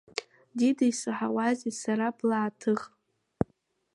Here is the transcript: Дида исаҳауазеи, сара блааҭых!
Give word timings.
Дида 0.57 0.85
исаҳауазеи, 0.91 1.73
сара 1.81 2.07
блааҭых! 2.17 2.81